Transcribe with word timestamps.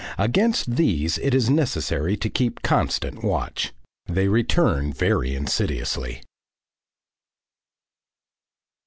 Against 0.17 0.77
these 0.77 1.19
it 1.19 1.35
is 1.35 1.47
necessary 1.51 2.17
to 2.17 2.27
keep 2.27 2.63
constant 2.63 3.23
watch. 3.23 3.71
They 4.07 4.27
return 4.29 4.91
very 4.91 5.35
insidiously. 5.35 6.23